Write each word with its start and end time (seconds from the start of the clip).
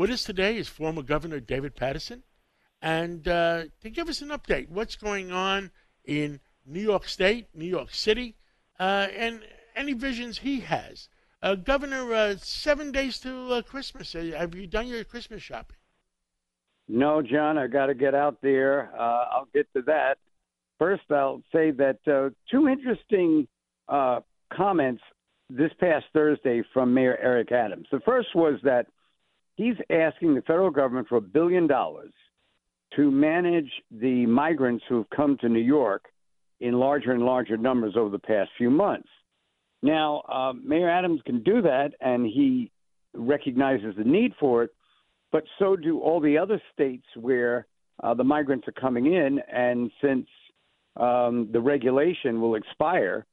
With 0.00 0.08
us 0.08 0.24
today 0.24 0.56
is 0.56 0.66
former 0.66 1.02
Governor 1.02 1.40
David 1.40 1.76
Paterson. 1.76 2.22
and 2.80 3.28
uh, 3.28 3.64
to 3.82 3.90
give 3.90 4.08
us 4.08 4.22
an 4.22 4.28
update, 4.28 4.70
what's 4.70 4.96
going 4.96 5.30
on 5.30 5.72
in 6.06 6.40
New 6.64 6.80
York 6.80 7.06
State, 7.06 7.48
New 7.52 7.66
York 7.66 7.92
City, 7.92 8.34
uh, 8.78 9.08
and 9.14 9.42
any 9.76 9.92
visions 9.92 10.38
he 10.38 10.60
has. 10.60 11.10
Uh, 11.42 11.54
Governor, 11.54 12.14
uh, 12.14 12.36
seven 12.38 12.92
days 12.92 13.20
to 13.20 13.52
uh, 13.52 13.60
Christmas. 13.60 14.14
Uh, 14.14 14.32
have 14.38 14.54
you 14.54 14.66
done 14.66 14.88
your 14.88 15.04
Christmas 15.04 15.42
shopping? 15.42 15.76
No, 16.88 17.20
John, 17.20 17.58
I 17.58 17.66
got 17.66 17.88
to 17.88 17.94
get 17.94 18.14
out 18.14 18.38
there. 18.40 18.90
I'll 18.98 19.48
get 19.52 19.70
to 19.74 19.82
that. 19.82 20.16
First, 20.78 21.02
I'll 21.10 21.42
say 21.52 21.72
that 21.72 21.98
two 22.50 22.68
interesting 22.68 23.46
comments 23.86 25.02
this 25.50 25.72
past 25.78 26.06
Thursday 26.14 26.62
from 26.72 26.94
Mayor 26.94 27.18
Eric 27.20 27.52
Adams. 27.52 27.86
The 27.92 28.00
first 28.00 28.28
was 28.34 28.58
that 28.62 28.86
he's 29.60 29.76
asking 29.90 30.34
the 30.34 30.42
federal 30.42 30.70
government 30.70 31.06
for 31.06 31.16
a 31.16 31.20
billion 31.20 31.66
dollars 31.66 32.12
to 32.96 33.10
manage 33.10 33.70
the 33.90 34.24
migrants 34.26 34.82
who 34.88 34.98
have 34.98 35.10
come 35.10 35.36
to 35.38 35.48
New 35.48 35.60
York 35.60 36.06
in 36.60 36.74
larger 36.74 37.12
and 37.12 37.22
larger 37.22 37.56
numbers 37.56 37.94
over 37.96 38.10
the 38.10 38.18
past 38.18 38.50
few 38.56 38.70
months. 38.70 39.08
Now, 39.82 40.22
uh, 40.32 40.52
Mayor 40.54 40.88
Adams 40.88 41.20
can 41.26 41.42
do 41.42 41.60
that, 41.62 41.90
and 42.00 42.24
he 42.24 42.70
recognizes 43.14 43.94
the 43.96 44.04
need 44.04 44.32
for 44.40 44.64
it, 44.64 44.70
but 45.30 45.44
so 45.58 45.76
do 45.76 46.00
all 46.00 46.20
the 46.20 46.38
other 46.38 46.60
states 46.72 47.06
where 47.16 47.66
uh, 48.02 48.14
the 48.14 48.24
migrants 48.24 48.66
are 48.66 48.72
coming 48.72 49.06
in. 49.12 49.40
And 49.52 49.90
since 50.02 50.26
um, 50.96 51.48
the 51.52 51.60
regulation 51.60 52.40
will 52.40 52.54
expire, 52.54 53.26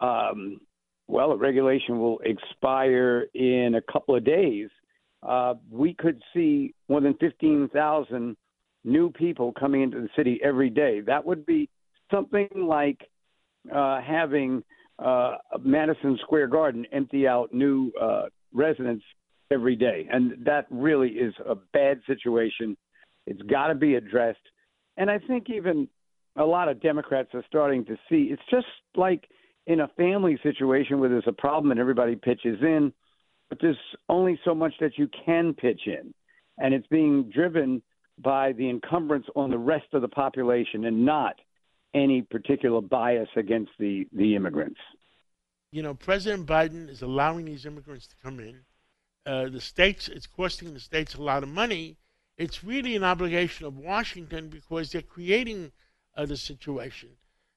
um, 0.00 0.60
well, 1.08 1.30
the 1.30 1.36
regulation 1.36 1.98
will 2.00 2.20
expire 2.24 3.26
in 3.34 3.74
a 3.76 3.92
couple 3.92 4.16
of 4.16 4.24
days. 4.24 4.70
Uh, 5.26 5.54
we 5.70 5.94
could 5.94 6.22
see 6.34 6.74
more 6.88 7.00
than 7.00 7.14
15,000 7.14 8.36
new 8.84 9.10
people 9.10 9.52
coming 9.58 9.82
into 9.82 10.00
the 10.00 10.08
city 10.16 10.38
every 10.44 10.70
day. 10.70 11.00
That 11.00 11.24
would 11.24 11.46
be 11.46 11.68
something 12.10 12.48
like 12.54 13.00
uh, 13.74 14.00
having 14.02 14.62
uh, 14.98 15.36
Madison 15.62 16.18
Square 16.22 16.48
Garden 16.48 16.86
empty 16.92 17.26
out 17.26 17.52
new 17.52 17.90
uh, 18.00 18.24
residents 18.52 19.04
every 19.50 19.76
day. 19.76 20.06
And 20.10 20.44
that 20.44 20.66
really 20.70 21.10
is 21.10 21.34
a 21.48 21.54
bad 21.54 22.00
situation. 22.06 22.76
It's 23.26 23.42
got 23.42 23.68
to 23.68 23.74
be 23.74 23.94
addressed. 23.94 24.38
And 24.96 25.10
I 25.10 25.18
think 25.18 25.48
even 25.50 25.88
a 26.36 26.44
lot 26.44 26.68
of 26.68 26.80
Democrats 26.82 27.30
are 27.34 27.44
starting 27.46 27.84
to 27.86 27.96
see 28.08 28.28
it's 28.30 28.42
just 28.50 28.66
like 28.96 29.28
in 29.66 29.80
a 29.80 29.88
family 29.96 30.38
situation 30.42 31.00
where 31.00 31.08
there's 31.08 31.24
a 31.26 31.32
problem 31.32 31.70
and 31.70 31.80
everybody 31.80 32.16
pitches 32.16 32.58
in, 32.60 32.92
but 33.54 33.60
there's 33.62 33.76
only 34.08 34.40
so 34.44 34.52
much 34.52 34.74
that 34.80 34.98
you 34.98 35.08
can 35.24 35.54
pitch 35.54 35.82
in. 35.86 36.12
And 36.58 36.74
it's 36.74 36.88
being 36.88 37.30
driven 37.32 37.82
by 38.18 38.50
the 38.52 38.68
encumbrance 38.68 39.26
on 39.36 39.50
the 39.50 39.58
rest 39.58 39.86
of 39.92 40.02
the 40.02 40.08
population 40.08 40.84
and 40.84 41.04
not 41.04 41.36
any 41.94 42.22
particular 42.22 42.80
bias 42.80 43.28
against 43.36 43.70
the, 43.78 44.08
the 44.12 44.34
immigrants. 44.34 44.80
You 45.70 45.82
know, 45.82 45.94
President 45.94 46.48
Biden 46.48 46.88
is 46.88 47.02
allowing 47.02 47.44
these 47.44 47.64
immigrants 47.64 48.08
to 48.08 48.16
come 48.20 48.40
in. 48.40 48.60
Uh, 49.24 49.48
the 49.48 49.60
states, 49.60 50.08
it's 50.08 50.26
costing 50.26 50.74
the 50.74 50.80
states 50.80 51.14
a 51.14 51.22
lot 51.22 51.44
of 51.44 51.48
money. 51.48 51.96
It's 52.36 52.64
really 52.64 52.96
an 52.96 53.04
obligation 53.04 53.66
of 53.66 53.76
Washington 53.76 54.48
because 54.48 54.90
they're 54.90 55.02
creating 55.02 55.70
uh, 56.16 56.26
the 56.26 56.36
situation. 56.36 57.10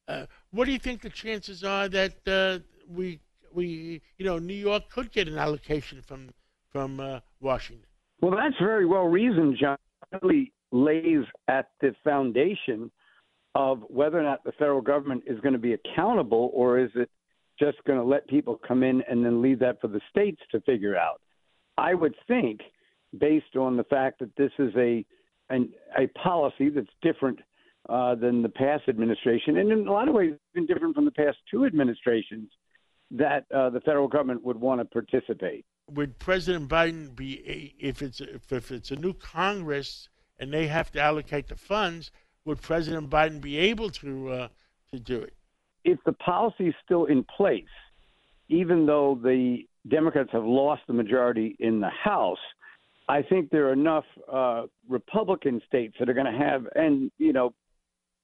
Uh, 0.08 0.28
what 0.52 0.66
do 0.66 0.72
you 0.72 0.80
think 0.80 1.02
the 1.02 1.10
chances 1.10 1.64
are 1.64 1.90
that 1.90 2.28
uh, 2.28 2.60
we, 2.88 3.20
we, 3.54 4.02
you 4.18 4.26
know, 4.26 4.40
New 4.40 4.54
York 4.54 4.90
could 4.90 5.12
get 5.12 5.28
an 5.28 5.38
allocation 5.38 6.02
from 6.02 6.30
from 6.72 7.00
uh, 7.00 7.20
Washington? 7.40 7.86
Well, 8.22 8.36
that's 8.36 8.58
very 8.60 8.86
well 8.86 9.06
reasoned, 9.06 9.58
John. 9.60 9.78
Really 10.22 10.54
lays 10.72 11.26
at 11.48 11.70
the 11.82 11.96
foundation 12.04 12.92
of 13.56 13.84
whether 13.88 14.20
or 14.20 14.24
not 14.24 14.44
the 14.44 14.52
federal 14.54 14.82
government 14.82 15.24
is 15.26 15.40
going 15.40 15.54
to 15.54 15.60
be 15.60 15.74
accountable 15.74 16.52
or 16.54 16.78
is 16.78 16.92
it 16.96 17.10
just 17.60 17.78
going 17.86 18.00
to 18.00 18.06
let 18.06 18.28
people 18.28 18.60
come 18.68 18.84
in 18.84 19.02
and 19.10 19.26
then 19.26 19.42
leave 19.42 19.60
that 19.60 19.82
for 19.82 19.88
the 19.88 20.02
states 20.10 20.42
to 20.52 20.62
figure 20.62 20.96
out. 20.96 21.22
I 21.78 21.94
would 21.94 22.16
think, 22.28 22.62
based 23.18 23.56
on 23.56 23.78
the 23.78 23.84
fact 23.86 24.20
that 24.20 24.36
this 24.36 24.52
is 24.60 24.74
a 24.76 25.06
an, 25.50 25.72
a 25.98 26.08
policy 26.20 26.70
that's 26.70 26.88
different 27.02 27.40
uh, 27.88 28.16
than 28.16 28.42
the 28.42 28.50
past 28.50 28.84
administration, 28.90 29.58
and 29.58 29.72
in 29.72 29.88
a 29.88 29.92
lot 29.92 30.10
of 30.10 30.14
ways, 30.14 30.34
been 30.54 30.66
different 30.66 30.94
from 30.94 31.06
the 31.06 31.12
past 31.12 31.38
two 31.50 31.66
administrations, 31.66 32.50
that 33.12 33.46
uh, 33.54 33.70
the 33.70 33.82
federal 33.82 34.08
government 34.08 34.44
would 34.44 34.60
want 34.60 34.82
to 34.82 34.86
participate. 34.86 35.66
Would 35.92 36.20
President 36.20 36.70
Biden 36.70 37.16
be, 37.16 37.74
if 37.80 38.02
it's 38.02 38.20
if, 38.20 38.52
if 38.52 38.72
it's 38.72 38.92
a 38.92 38.96
new 38.96 39.14
Congress 39.14 40.10
and 40.40 40.54
they 40.54 40.68
have 40.68 40.92
to 40.92 41.02
allocate 41.02 41.48
the 41.48 41.56
funds? 41.56 42.12
would 42.48 42.62
President 42.62 43.10
Biden 43.10 43.42
be 43.42 43.58
able 43.58 43.90
to 43.92 44.30
uh, 44.30 44.48
to 44.92 45.00
do 45.00 45.20
it? 45.20 45.34
If 45.84 46.00
the 46.06 46.14
policy 46.14 46.68
is 46.68 46.76
still 46.84 47.06
in 47.06 47.24
place, 47.24 47.66
even 48.48 48.86
though 48.86 49.20
the 49.22 49.68
Democrats 49.88 50.30
have 50.32 50.46
lost 50.46 50.82
the 50.88 50.94
majority 50.94 51.56
in 51.60 51.82
the 51.82 51.90
House, 51.90 52.40
I 53.08 53.22
think 53.22 53.52
there 53.52 53.68
are 53.68 53.74
enough 53.74 54.06
uh, 54.32 54.64
Republican 54.88 55.62
states 55.68 55.96
that 56.00 56.10
are 56.10 56.14
going 56.14 56.32
to 56.32 56.38
have, 56.38 56.68
and 56.74 57.12
you 57.18 57.34
know, 57.34 57.54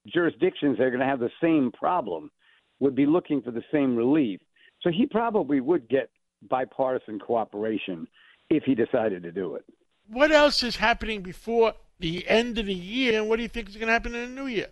jurisdictions 0.07 0.77
that 0.77 0.85
are 0.85 0.89
going 0.89 1.01
to 1.01 1.05
have 1.05 1.19
the 1.19 1.31
same 1.41 1.71
problem, 1.71 2.31
would 2.79 2.95
be 2.95 3.05
looking 3.05 3.41
for 3.41 3.51
the 3.51 3.63
same 3.71 3.95
relief. 3.95 4.39
So 4.83 4.91
he 4.91 5.05
probably 5.05 5.61
would 5.61 5.87
get 5.87 6.09
bipartisan 6.49 7.19
cooperation 7.19 8.07
if 8.49 8.63
he 8.63 8.75
decided 8.75 9.23
to 9.23 9.31
do 9.31 9.55
it. 9.55 9.63
What 10.07 10.31
else 10.31 10.61
is 10.63 10.75
happening 10.75 11.21
before 11.21 11.73
the 11.99 12.27
end 12.27 12.57
of 12.57 12.65
the 12.65 12.73
year, 12.73 13.19
and 13.19 13.29
what 13.29 13.37
do 13.37 13.43
you 13.43 13.47
think 13.47 13.69
is 13.69 13.75
going 13.75 13.87
to 13.87 13.93
happen 13.93 14.13
in 14.13 14.35
the 14.35 14.41
new 14.41 14.47
year? 14.47 14.67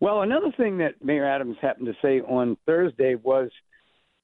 Well, 0.00 0.22
another 0.22 0.50
thing 0.56 0.78
that 0.78 1.04
Mayor 1.04 1.26
Adams 1.26 1.56
happened 1.60 1.86
to 1.86 1.94
say 2.02 2.20
on 2.22 2.56
Thursday 2.66 3.14
was 3.14 3.50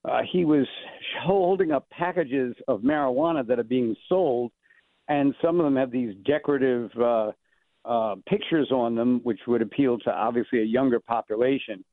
uh, 0.05 0.21
he 0.31 0.45
was 0.45 0.67
holding 1.23 1.71
up 1.71 1.89
packages 1.91 2.57
of 2.67 2.81
marijuana 2.81 3.47
that 3.47 3.59
are 3.59 3.65
being 3.65 3.95
sold, 4.09 4.51
and 5.09 5.35
some 5.43 5.61
of 5.61 5.65
them 5.65 5.77
have 5.77 5.91
these 5.91 6.15
decorative 6.25 6.91
uh, 6.99 7.33
uh, 7.85 8.17
pictures 8.27 8.73
on 8.73 8.95
them, 8.95 9.21
which 9.23 9.41
would 9.47 9.63
appeal 9.63 9.99
to 9.99 10.11
obviously 10.11 10.61
a 10.61 10.65
younger 10.65 11.01
population. 11.01 11.85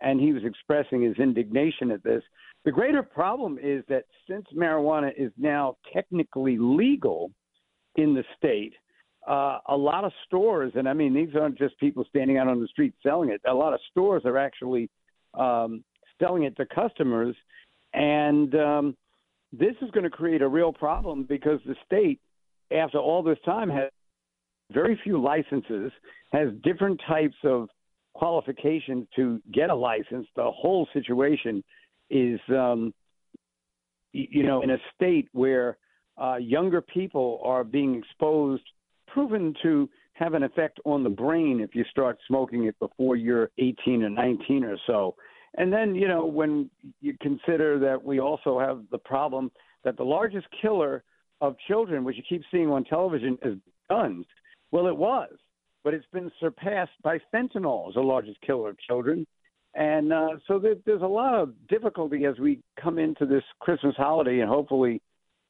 And 0.00 0.20
he 0.20 0.32
was 0.32 0.42
expressing 0.44 1.02
his 1.02 1.16
indignation 1.18 1.90
at 1.90 2.02
this. 2.02 2.22
The 2.64 2.72
greater 2.72 3.02
problem 3.02 3.58
is 3.62 3.84
that 3.88 4.04
since 4.28 4.46
marijuana 4.54 5.10
is 5.16 5.32
now 5.38 5.76
technically 5.92 6.56
legal 6.58 7.30
in 7.96 8.14
the 8.14 8.24
state, 8.36 8.74
uh, 9.26 9.58
a 9.68 9.76
lot 9.76 10.04
of 10.04 10.12
stores, 10.26 10.72
and 10.74 10.88
I 10.88 10.94
mean, 10.94 11.14
these 11.14 11.34
aren't 11.38 11.58
just 11.58 11.78
people 11.78 12.04
standing 12.08 12.38
out 12.38 12.48
on 12.48 12.60
the 12.60 12.68
street 12.68 12.94
selling 13.02 13.30
it. 13.30 13.40
A 13.46 13.52
lot 13.52 13.74
of 13.74 13.80
stores 13.90 14.22
are 14.24 14.38
actually 14.38 14.88
um, 15.34 15.84
selling 16.18 16.44
it 16.44 16.56
to 16.56 16.66
customers, 16.66 17.36
and 17.92 18.54
um, 18.54 18.96
this 19.52 19.74
is 19.82 19.90
going 19.90 20.04
to 20.04 20.10
create 20.10 20.42
a 20.42 20.48
real 20.48 20.72
problem 20.72 21.24
because 21.24 21.60
the 21.66 21.74
state, 21.84 22.20
after 22.70 22.98
all 22.98 23.22
this 23.22 23.38
time, 23.44 23.68
has 23.68 23.90
very 24.72 24.98
few 25.02 25.20
licenses, 25.20 25.92
has 26.32 26.48
different 26.62 27.00
types 27.06 27.36
of 27.44 27.68
qualifications 28.14 29.06
to 29.16 29.40
get 29.52 29.70
a 29.70 29.74
license. 29.74 30.26
The 30.36 30.50
whole 30.50 30.88
situation 30.92 31.62
is, 32.10 32.40
um, 32.48 32.92
you 34.12 34.42
know, 34.42 34.62
in 34.62 34.70
a 34.70 34.78
state 34.94 35.28
where 35.32 35.78
uh, 36.20 36.36
younger 36.36 36.80
people 36.80 37.40
are 37.44 37.64
being 37.64 37.94
exposed 37.96 38.62
proven 39.06 39.54
to 39.62 39.88
have 40.14 40.34
an 40.34 40.42
effect 40.42 40.78
on 40.84 41.02
the 41.02 41.10
brain 41.10 41.60
if 41.60 41.74
you 41.74 41.84
start 41.90 42.18
smoking 42.28 42.64
it 42.64 42.78
before 42.78 43.16
you're 43.16 43.50
18 43.58 44.02
or 44.02 44.10
19 44.10 44.64
or 44.64 44.76
so. 44.86 45.14
And 45.56 45.72
then, 45.72 45.94
you 45.94 46.06
know, 46.06 46.26
when 46.26 46.70
you 47.00 47.16
consider 47.20 47.78
that 47.80 48.02
we 48.02 48.20
also 48.20 48.60
have 48.60 48.82
the 48.90 48.98
problem 48.98 49.50
that 49.84 49.96
the 49.96 50.04
largest 50.04 50.46
killer 50.60 51.02
of 51.40 51.56
children, 51.66 52.04
which 52.04 52.16
you 52.16 52.22
keep 52.28 52.42
seeing 52.50 52.70
on 52.70 52.84
television, 52.84 53.38
is 53.42 53.56
guns. 53.88 54.26
Well, 54.70 54.86
it 54.86 54.96
was, 54.96 55.30
but 55.84 55.94
it's 55.94 56.06
been 56.12 56.30
surpassed 56.40 56.92
by 57.02 57.18
fentanyl 57.32 57.88
as 57.88 57.94
the 57.94 58.00
largest 58.00 58.40
killer 58.42 58.70
of 58.70 58.78
children. 58.78 59.26
And 59.74 60.12
uh, 60.12 60.28
so 60.48 60.58
there, 60.58 60.74
there's 60.84 61.02
a 61.02 61.06
lot 61.06 61.34
of 61.34 61.54
difficulty 61.68 62.24
as 62.24 62.38
we 62.38 62.60
come 62.80 62.98
into 62.98 63.24
this 63.26 63.44
Christmas 63.60 63.94
holiday 63.96 64.40
and 64.40 64.48
hopefully 64.48 65.00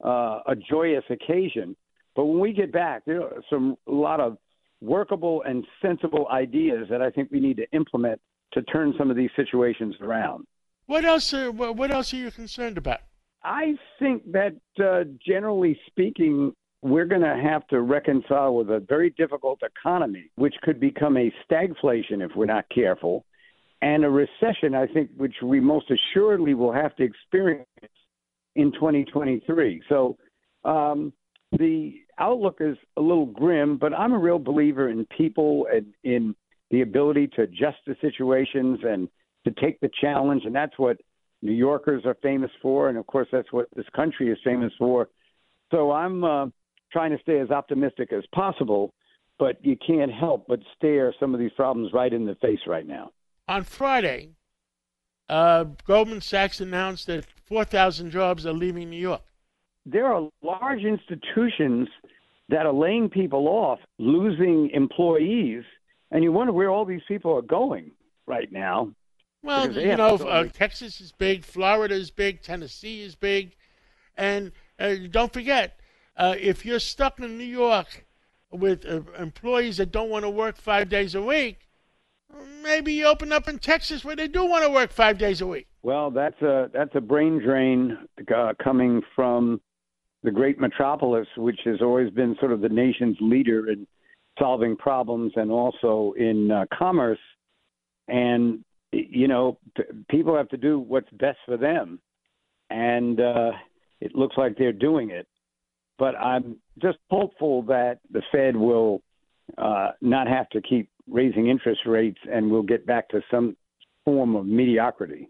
uh, 0.03 0.39
a 0.47 0.55
joyous 0.69 1.03
occasion. 1.09 1.75
But 2.15 2.25
when 2.25 2.39
we 2.39 2.53
get 2.53 2.71
back, 2.71 3.03
there 3.05 3.21
are 3.21 3.41
some 3.49 3.77
a 3.87 3.91
lot 3.91 4.19
of 4.19 4.37
workable 4.81 5.43
and 5.43 5.65
sensible 5.81 6.27
ideas 6.29 6.87
that 6.89 7.01
I 7.01 7.09
think 7.09 7.29
we 7.31 7.39
need 7.39 7.57
to 7.57 7.65
implement 7.71 8.19
to 8.53 8.61
turn 8.63 8.93
some 8.97 9.09
of 9.09 9.15
these 9.15 9.29
situations 9.35 9.95
around. 10.01 10.45
What 10.87 11.05
else? 11.05 11.33
Are, 11.33 11.51
what 11.51 11.91
else 11.91 12.13
are 12.13 12.17
you 12.17 12.31
concerned 12.31 12.77
about? 12.77 12.99
I 13.43 13.75
think 13.97 14.31
that 14.33 14.55
uh, 14.83 15.03
generally 15.25 15.79
speaking, 15.87 16.53
we're 16.81 17.05
going 17.05 17.21
to 17.21 17.39
have 17.41 17.67
to 17.67 17.81
reconcile 17.81 18.55
with 18.55 18.69
a 18.69 18.79
very 18.79 19.11
difficult 19.11 19.61
economy, 19.63 20.31
which 20.35 20.55
could 20.63 20.79
become 20.79 21.15
a 21.17 21.31
stagflation 21.49 22.25
if 22.25 22.31
we're 22.35 22.45
not 22.45 22.65
careful, 22.73 23.25
and 23.81 24.03
a 24.03 24.09
recession. 24.09 24.73
I 24.73 24.87
think 24.87 25.11
which 25.15 25.35
we 25.43 25.59
most 25.59 25.91
assuredly 25.91 26.53
will 26.53 26.73
have 26.73 26.95
to 26.95 27.03
experience 27.03 27.67
in 28.55 28.71
2023. 28.71 29.83
So 29.89 30.17
um, 30.65 31.13
the 31.57 31.93
outlook 32.17 32.57
is 32.59 32.77
a 32.97 33.01
little 33.01 33.27
grim, 33.27 33.77
but 33.77 33.93
I'm 33.93 34.13
a 34.13 34.19
real 34.19 34.39
believer 34.39 34.89
in 34.89 35.05
people 35.17 35.67
and 35.71 35.93
in 36.03 36.35
the 36.71 36.81
ability 36.81 37.27
to 37.35 37.43
adjust 37.43 37.77
to 37.85 37.95
situations 38.01 38.79
and 38.83 39.07
to 39.45 39.51
take 39.61 39.79
the 39.81 39.89
challenge. 39.99 40.43
And 40.45 40.55
that's 40.55 40.77
what 40.77 40.97
New 41.41 41.51
Yorkers 41.51 42.05
are 42.05 42.15
famous 42.23 42.51
for. 42.61 42.89
And 42.89 42.97
of 42.97 43.05
course, 43.07 43.27
that's 43.31 43.51
what 43.51 43.67
this 43.75 43.87
country 43.95 44.31
is 44.31 44.37
famous 44.43 44.71
for. 44.77 45.09
So 45.71 45.91
I'm 45.91 46.23
uh, 46.23 46.45
trying 46.91 47.11
to 47.11 47.19
stay 47.21 47.39
as 47.39 47.49
optimistic 47.49 48.11
as 48.13 48.23
possible, 48.33 48.93
but 49.39 49.63
you 49.65 49.75
can't 49.75 50.11
help 50.11 50.45
but 50.47 50.59
stare 50.75 51.13
some 51.19 51.33
of 51.33 51.39
these 51.39 51.51
problems 51.55 51.93
right 51.93 52.13
in 52.13 52.25
the 52.25 52.35
face 52.35 52.59
right 52.67 52.87
now. 52.87 53.11
On 53.47 53.63
Friday, 53.63 54.31
uh, 55.29 55.65
Goldman 55.85 56.21
Sachs 56.21 56.59
announced 56.59 57.07
that 57.07 57.25
4,000 57.45 58.11
jobs 58.11 58.45
are 58.45 58.53
leaving 58.53 58.89
New 58.89 58.99
York. 58.99 59.21
There 59.85 60.05
are 60.05 60.29
large 60.43 60.83
institutions 60.83 61.87
that 62.49 62.65
are 62.65 62.73
laying 62.73 63.09
people 63.09 63.47
off, 63.47 63.79
losing 63.97 64.69
employees, 64.73 65.63
and 66.11 66.23
you 66.23 66.31
wonder 66.31 66.53
where 66.53 66.69
all 66.69 66.85
these 66.85 67.01
people 67.07 67.35
are 67.35 67.41
going 67.41 67.91
right 68.27 68.51
now. 68.51 68.91
Well, 69.43 69.71
you 69.71 69.95
know, 69.95 70.17
uh, 70.17 70.43
Texas 70.45 71.01
is 71.01 71.11
big, 71.11 71.43
Florida 71.43 71.95
is 71.95 72.11
big, 72.11 72.43
Tennessee 72.43 73.01
is 73.01 73.15
big, 73.15 73.55
and 74.15 74.51
uh, 74.77 74.95
don't 75.09 75.33
forget, 75.33 75.79
uh, 76.21 76.35
if 76.39 76.63
you're 76.63 76.79
stuck 76.79 77.19
in 77.19 77.35
New 77.35 77.43
York 77.43 78.05
with 78.51 78.85
uh, 78.85 79.01
employees 79.17 79.77
that 79.77 79.91
don't 79.91 80.09
want 80.09 80.23
to 80.23 80.29
work 80.29 80.55
five 80.55 80.87
days 80.87 81.15
a 81.15 81.21
week, 81.21 81.67
maybe 82.61 82.93
you 82.93 83.07
open 83.07 83.31
up 83.31 83.47
in 83.47 83.57
Texas 83.57 84.05
where 84.05 84.15
they 84.15 84.27
do 84.27 84.45
want 84.45 84.63
to 84.63 84.69
work 84.69 84.91
five 84.91 85.17
days 85.17 85.41
a 85.41 85.47
week. 85.47 85.67
Well, 85.81 86.11
that's 86.11 86.39
a 86.43 86.69
that's 86.71 86.91
a 86.93 87.01
brain 87.01 87.39
drain 87.39 87.97
uh, 88.33 88.53
coming 88.63 89.01
from 89.15 89.61
the 90.21 90.29
great 90.29 90.59
metropolis, 90.59 91.27
which 91.37 91.59
has 91.65 91.81
always 91.81 92.11
been 92.11 92.35
sort 92.39 92.51
of 92.51 92.61
the 92.61 92.69
nation's 92.69 93.17
leader 93.19 93.71
in 93.71 93.87
solving 94.37 94.77
problems 94.77 95.33
and 95.35 95.49
also 95.49 96.13
in 96.17 96.51
uh, 96.51 96.65
commerce. 96.71 97.19
And 98.07 98.63
you 98.91 99.27
know, 99.27 99.57
p- 99.75 99.83
people 100.07 100.37
have 100.37 100.49
to 100.49 100.57
do 100.57 100.77
what's 100.77 101.09
best 101.13 101.39
for 101.47 101.57
them, 101.57 101.99
and 102.69 103.19
uh, 103.19 103.53
it 103.99 104.13
looks 104.13 104.37
like 104.37 104.55
they're 104.55 104.71
doing 104.71 105.09
it. 105.09 105.25
But 106.01 106.15
I'm 106.15 106.57
just 106.85 106.97
hopeful 107.11 107.61
that 107.63 107.99
the 108.09 108.23
Fed 108.31 108.55
will 108.55 109.03
uh, 109.65 109.89
not 110.01 110.25
have 110.27 110.47
to 110.49 110.59
keep 110.59 110.89
raising 111.19 111.45
interest 111.47 111.81
rates, 111.85 112.21
and 112.33 112.49
we'll 112.49 112.69
get 112.73 112.83
back 112.93 113.09
to 113.09 113.21
some 113.29 113.55
form 114.03 114.35
of 114.35 114.45
mediocrity. 114.45 115.29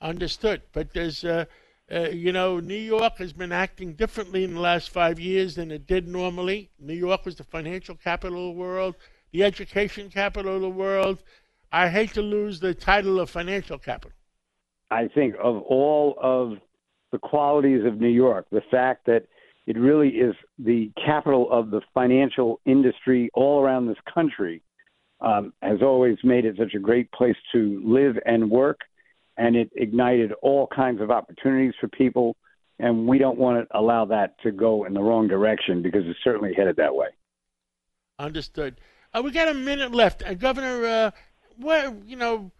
Understood, 0.00 0.62
but 0.72 0.86
there's. 0.94 1.24
Uh... 1.24 1.44
Uh, 1.88 2.08
you 2.26 2.32
know, 2.32 2.58
New 2.58 2.82
York 2.94 3.18
has 3.18 3.32
been 3.32 3.52
acting 3.52 3.92
differently 3.92 4.42
in 4.42 4.54
the 4.54 4.60
last 4.60 4.90
five 4.90 5.20
years 5.20 5.54
than 5.54 5.70
it 5.70 5.86
did 5.86 6.08
normally. 6.08 6.68
New 6.80 6.98
York 7.06 7.24
was 7.24 7.36
the 7.36 7.44
financial 7.44 7.94
capital 7.94 8.48
of 8.48 8.56
the 8.56 8.60
world, 8.60 8.96
the 9.30 9.44
education 9.44 10.10
capital 10.10 10.56
of 10.56 10.62
the 10.62 10.68
world, 10.84 11.22
I 11.70 11.88
hate 11.88 12.12
to 12.14 12.22
lose 12.22 12.58
the 12.58 12.74
title 12.74 13.20
of 13.20 13.30
financial 13.30 13.78
capital. 13.78 14.18
I 14.90 15.06
think 15.08 15.36
of 15.40 15.62
all 15.62 16.16
of 16.20 16.58
the 17.16 17.28
qualities 17.28 17.82
of 17.86 17.98
New 17.98 18.08
York, 18.08 18.46
the 18.52 18.60
fact 18.70 19.06
that 19.06 19.24
it 19.66 19.78
really 19.78 20.10
is 20.10 20.34
the 20.58 20.92
capital 21.02 21.50
of 21.50 21.70
the 21.70 21.80
financial 21.94 22.60
industry 22.66 23.30
all 23.32 23.62
around 23.62 23.86
this 23.86 23.96
country 24.12 24.62
um, 25.22 25.54
has 25.62 25.80
always 25.80 26.18
made 26.22 26.44
it 26.44 26.56
such 26.58 26.74
a 26.74 26.78
great 26.78 27.10
place 27.12 27.36
to 27.52 27.82
live 27.82 28.16
and 28.26 28.50
work. 28.50 28.80
And 29.38 29.56
it 29.56 29.70
ignited 29.74 30.32
all 30.42 30.66
kinds 30.66 31.00
of 31.00 31.10
opportunities 31.10 31.72
for 31.80 31.88
people. 31.88 32.36
And 32.78 33.06
we 33.08 33.16
don't 33.16 33.38
want 33.38 33.66
to 33.66 33.78
allow 33.78 34.04
that 34.04 34.38
to 34.42 34.52
go 34.52 34.84
in 34.84 34.92
the 34.92 35.02
wrong 35.02 35.26
direction 35.26 35.80
because 35.80 36.02
it's 36.04 36.18
certainly 36.22 36.52
headed 36.54 36.76
that 36.76 36.94
way. 36.94 37.08
Understood. 38.18 38.78
Uh, 39.14 39.22
we 39.22 39.30
got 39.30 39.48
a 39.48 39.54
minute 39.54 39.94
left. 39.94 40.22
Uh, 40.22 40.34
Governor, 40.34 40.84
uh, 40.84 41.10
well, 41.58 41.96
you 42.04 42.16
know, 42.16 42.50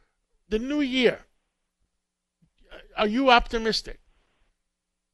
the 0.49 0.58
new 0.58 0.81
year. 0.81 1.20
Are 2.97 3.06
you 3.06 3.31
optimistic? 3.31 4.00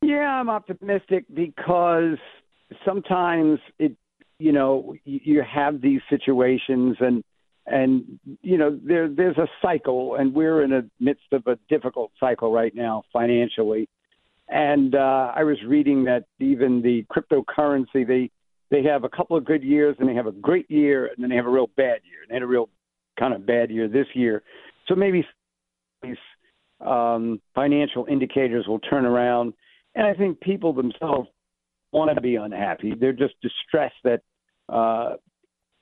Yeah, 0.03 0.41
I'm 0.41 0.51
optimistic 0.51 1.25
because 1.33 2.19
sometimes 2.85 3.59
it, 3.79 3.93
you 4.39 4.53
know, 4.53 4.95
you 5.05 5.43
have 5.43 5.81
these 5.81 6.01
situations 6.11 6.97
and 7.01 7.23
and 7.65 8.19
you 8.43 8.59
know 8.59 8.77
there 8.83 9.09
there's 9.09 9.39
a 9.39 9.47
cycle 9.61 10.17
and 10.17 10.35
we're 10.35 10.65
in 10.65 10.71
the 10.71 10.91
midst 10.99 11.33
of 11.33 11.47
a 11.47 11.57
difficult 11.69 12.11
cycle 12.19 12.53
right 12.53 12.75
now 12.75 13.05
financially 13.13 13.89
and 14.49 14.97
uh 14.97 15.31
i 15.37 15.45
was 15.45 15.57
reading 15.65 16.03
that 16.03 16.25
even 16.41 16.83
the 16.83 17.07
cryptocurrency 17.09 18.05
they 18.05 18.29
they 18.73 18.83
have 18.83 19.05
a 19.05 19.09
couple 19.09 19.37
of 19.37 19.45
good 19.45 19.63
years 19.63 19.95
and 20.01 20.09
they 20.09 20.15
have 20.15 20.27
a 20.27 20.33
great 20.33 20.69
year 20.71 21.07
and 21.07 21.23
then 21.23 21.29
they 21.29 21.37
have 21.37 21.47
a 21.47 21.51
real 21.51 21.69
bad 21.77 22.01
year 22.03 22.23
and 22.23 22.31
they 22.31 22.35
had 22.35 22.43
a 22.43 22.47
real 22.47 22.69
kind 23.19 23.35
of 23.35 23.47
bad 23.47 23.71
year 23.71 23.87
this 23.87 24.07
year. 24.15 24.43
So 24.89 24.95
maybe 24.95 25.25
these 26.03 26.17
um, 26.81 27.41
financial 27.55 28.07
indicators 28.11 28.67
will 28.67 28.79
turn 28.79 29.05
around. 29.05 29.53
And 29.95 30.07
I 30.07 30.15
think 30.15 30.41
people 30.41 30.73
themselves 30.73 31.29
want 31.93 32.15
to 32.15 32.21
be 32.21 32.37
unhappy. 32.37 32.95
They're 32.99 33.13
just 33.13 33.35
distressed 33.43 33.97
that 34.05 34.23
uh, 34.69 35.17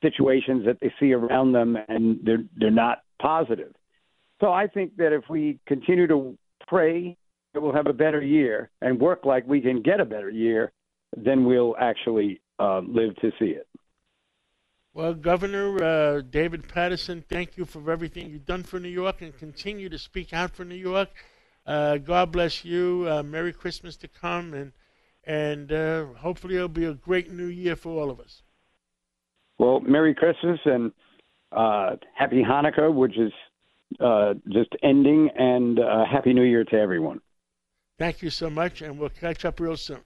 situations 0.03 0.65
that 0.67 0.79
they 0.81 0.93
see 0.99 1.12
around 1.12 1.53
them 1.53 1.77
and 1.89 2.19
they're 2.25 2.45
they're 2.57 2.71
not 2.71 2.99
positive. 3.21 3.73
So 4.41 4.53
I 4.53 4.67
think 4.67 4.97
that 4.97 5.12
if 5.12 5.25
we 5.29 5.61
continue 5.67 6.07
to 6.09 6.37
pray 6.67 7.17
that 7.53 7.61
we'll 7.61 7.75
have 7.75 7.87
a 7.87 7.93
better 7.93 8.23
year 8.23 8.71
and 8.81 8.99
work 8.99 9.25
like 9.25 9.47
we 9.47 9.61
can 9.61 9.83
get 9.83 10.01
a 10.01 10.05
better 10.05 10.31
year, 10.31 10.73
then 11.17 11.45
we'll 11.45 11.77
actually 11.79 12.41
uh, 12.59 12.81
live 12.81 13.15
to 13.17 13.31
see 13.39 13.47
it. 13.47 13.67
Well, 14.93 15.15
Governor 15.15 15.83
uh, 15.83 16.21
David 16.23 16.69
Paterson, 16.69 17.25
thank 17.29 17.57
you 17.57 17.65
for 17.65 17.91
everything 17.91 18.31
you've 18.31 18.47
done 18.47 18.65
for 18.65 18.81
New 18.81 18.89
York 18.89 19.23
and 19.23 19.37
continue 19.37 19.89
to 19.89 19.99
speak 19.99 20.33
out 20.33 20.51
for 20.51 20.65
New 20.65 20.75
York. 20.75 21.11
Uh, 21.67 21.99
God 21.99 22.33
bless 22.33 22.65
you. 22.65 23.07
Uh, 23.09 23.23
Merry 23.23 23.53
Christmas 23.53 23.97
to 23.99 24.09
come, 24.09 24.55
and 24.55 24.73
and 25.25 25.73
uh, 25.73 26.07
hopefully 26.19 26.57
it'll 26.57 26.69
be 26.69 26.87
a 26.87 26.95
great 26.95 27.31
New 27.31 27.47
Year 27.47 27.77
for 27.77 28.01
all 28.01 28.11
of 28.11 28.19
us. 28.21 28.43
Well, 29.59 29.81
Merry 29.81 30.15
Christmas 30.15 30.59
and 30.65 30.93
uh, 31.53 31.97
Happy 32.15 32.43
Hanukkah, 32.43 32.93
which 32.93 33.19
is 33.19 33.33
uh, 34.01 34.35
just 34.49 34.71
ending, 34.83 35.29
and 35.37 35.79
Happy 36.11 36.33
New 36.33 36.45
Year 36.45 36.65
to 36.65 36.77
everyone. 36.77 37.21
Thank 37.99 38.23
you 38.23 38.31
so 38.31 38.49
much, 38.49 38.81
and 38.81 38.99
we'll 38.99 39.11
catch 39.11 39.45
up 39.45 39.61
real 39.61 39.77
soon. 39.77 40.01